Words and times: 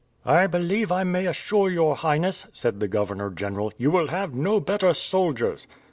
"I 0.25 0.47
believe 0.47 0.91
I 0.91 1.03
may 1.03 1.27
assure 1.27 1.69
your 1.69 1.95
Highness," 1.95 2.47
said 2.51 2.79
the 2.79 2.87
governor 2.87 3.29
general, 3.29 3.71
"you 3.77 3.91
will 3.91 4.07
have 4.07 4.33
no 4.33 4.59
better 4.59 4.95
soldiers." 4.95 5.67